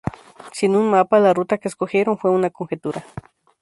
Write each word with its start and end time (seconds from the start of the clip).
Sin 0.57 0.75
un 0.75 0.89
mapa, 0.89 1.19
la 1.19 1.31
ruta 1.31 1.59
que 1.59 1.67
escogieron 1.67 2.17
fue 2.17 2.31
una 2.31 2.49
conjetura. 2.49 3.05